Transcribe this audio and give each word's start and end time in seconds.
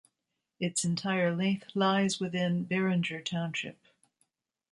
Its 0.59 0.83
entire 0.83 1.35
length 1.35 1.75
lies 1.75 2.19
within 2.19 2.65
Bearinger 2.65 3.23
Township. 3.23 3.77